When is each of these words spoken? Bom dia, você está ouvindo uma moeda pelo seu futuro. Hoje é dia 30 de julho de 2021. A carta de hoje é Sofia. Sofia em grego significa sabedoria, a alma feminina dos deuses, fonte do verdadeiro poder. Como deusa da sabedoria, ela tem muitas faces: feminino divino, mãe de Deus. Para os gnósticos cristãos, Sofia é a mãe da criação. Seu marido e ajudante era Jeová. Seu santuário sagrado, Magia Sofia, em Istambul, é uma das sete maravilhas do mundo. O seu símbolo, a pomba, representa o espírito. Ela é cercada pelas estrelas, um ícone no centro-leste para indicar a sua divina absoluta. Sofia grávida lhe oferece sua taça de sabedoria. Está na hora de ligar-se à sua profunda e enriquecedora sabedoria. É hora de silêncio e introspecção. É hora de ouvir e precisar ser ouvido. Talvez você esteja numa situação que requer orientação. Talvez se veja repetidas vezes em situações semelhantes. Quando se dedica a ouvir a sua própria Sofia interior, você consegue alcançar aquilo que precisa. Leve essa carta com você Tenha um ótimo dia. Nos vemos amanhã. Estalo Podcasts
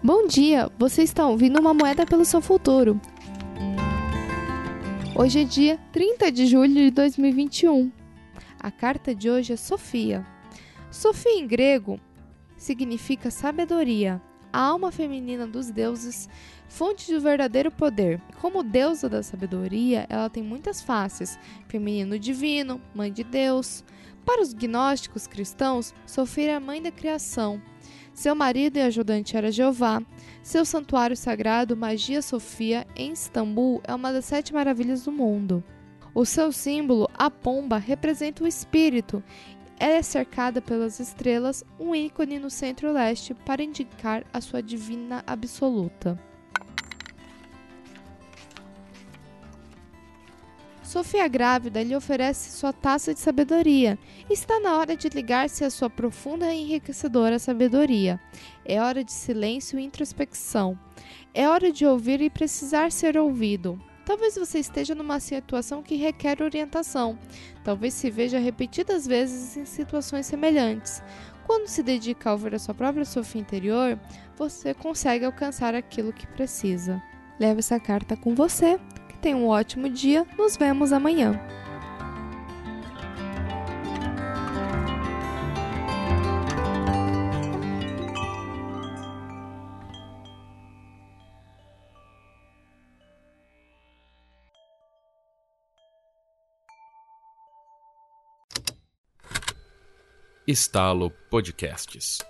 Bom 0.00 0.28
dia, 0.28 0.70
você 0.78 1.02
está 1.02 1.26
ouvindo 1.26 1.58
uma 1.58 1.74
moeda 1.74 2.06
pelo 2.06 2.24
seu 2.24 2.40
futuro. 2.40 3.00
Hoje 5.12 5.40
é 5.40 5.44
dia 5.44 5.76
30 5.90 6.30
de 6.30 6.46
julho 6.46 6.72
de 6.72 6.90
2021. 6.92 7.90
A 8.60 8.70
carta 8.70 9.12
de 9.12 9.28
hoje 9.28 9.54
é 9.54 9.56
Sofia. 9.56 10.24
Sofia 10.88 11.32
em 11.32 11.48
grego 11.48 11.98
significa 12.56 13.28
sabedoria, 13.28 14.22
a 14.52 14.60
alma 14.60 14.92
feminina 14.92 15.48
dos 15.48 15.68
deuses, 15.68 16.28
fonte 16.68 17.12
do 17.12 17.20
verdadeiro 17.20 17.72
poder. 17.72 18.22
Como 18.40 18.62
deusa 18.62 19.08
da 19.08 19.20
sabedoria, 19.20 20.06
ela 20.08 20.30
tem 20.30 20.44
muitas 20.44 20.80
faces: 20.80 21.36
feminino 21.66 22.20
divino, 22.20 22.80
mãe 22.94 23.12
de 23.12 23.24
Deus. 23.24 23.82
Para 24.24 24.42
os 24.42 24.52
gnósticos 24.52 25.26
cristãos, 25.26 25.92
Sofia 26.06 26.52
é 26.52 26.54
a 26.54 26.60
mãe 26.60 26.80
da 26.80 26.92
criação. 26.92 27.60
Seu 28.18 28.34
marido 28.34 28.78
e 28.78 28.80
ajudante 28.80 29.36
era 29.36 29.52
Jeová. 29.52 30.02
Seu 30.42 30.64
santuário 30.64 31.16
sagrado, 31.16 31.76
Magia 31.76 32.20
Sofia, 32.20 32.84
em 32.96 33.12
Istambul, 33.12 33.80
é 33.84 33.94
uma 33.94 34.12
das 34.12 34.24
sete 34.24 34.52
maravilhas 34.52 35.04
do 35.04 35.12
mundo. 35.12 35.62
O 36.12 36.24
seu 36.24 36.50
símbolo, 36.50 37.08
a 37.16 37.30
pomba, 37.30 37.78
representa 37.78 38.42
o 38.42 38.46
espírito. 38.48 39.22
Ela 39.78 39.98
é 39.98 40.02
cercada 40.02 40.60
pelas 40.60 40.98
estrelas, 40.98 41.64
um 41.78 41.94
ícone 41.94 42.40
no 42.40 42.50
centro-leste 42.50 43.34
para 43.34 43.62
indicar 43.62 44.24
a 44.32 44.40
sua 44.40 44.60
divina 44.60 45.22
absoluta. 45.24 46.18
Sofia 50.88 51.28
grávida 51.28 51.82
lhe 51.82 51.94
oferece 51.94 52.50
sua 52.50 52.72
taça 52.72 53.12
de 53.12 53.20
sabedoria. 53.20 53.98
Está 54.30 54.58
na 54.58 54.78
hora 54.78 54.96
de 54.96 55.06
ligar-se 55.10 55.62
à 55.62 55.68
sua 55.68 55.90
profunda 55.90 56.50
e 56.50 56.62
enriquecedora 56.62 57.38
sabedoria. 57.38 58.18
É 58.64 58.80
hora 58.80 59.04
de 59.04 59.12
silêncio 59.12 59.78
e 59.78 59.84
introspecção. 59.84 60.78
É 61.34 61.46
hora 61.46 61.70
de 61.70 61.84
ouvir 61.84 62.22
e 62.22 62.30
precisar 62.30 62.90
ser 62.90 63.18
ouvido. 63.18 63.78
Talvez 64.06 64.36
você 64.36 64.60
esteja 64.60 64.94
numa 64.94 65.20
situação 65.20 65.82
que 65.82 65.94
requer 65.94 66.40
orientação. 66.42 67.18
Talvez 67.62 67.92
se 67.92 68.10
veja 68.10 68.38
repetidas 68.38 69.06
vezes 69.06 69.58
em 69.58 69.66
situações 69.66 70.24
semelhantes. 70.24 71.02
Quando 71.46 71.66
se 71.66 71.82
dedica 71.82 72.30
a 72.30 72.32
ouvir 72.32 72.54
a 72.54 72.58
sua 72.58 72.72
própria 72.72 73.04
Sofia 73.04 73.42
interior, 73.42 74.00
você 74.38 74.72
consegue 74.72 75.26
alcançar 75.26 75.74
aquilo 75.74 76.14
que 76.14 76.26
precisa. 76.28 77.02
Leve 77.38 77.58
essa 77.58 77.78
carta 77.78 78.16
com 78.16 78.34
você 78.34 78.80
Tenha 79.20 79.36
um 79.36 79.48
ótimo 79.48 79.88
dia. 79.88 80.26
Nos 80.36 80.56
vemos 80.56 80.92
amanhã. 80.92 81.38
Estalo 100.46 101.10
Podcasts 101.28 102.20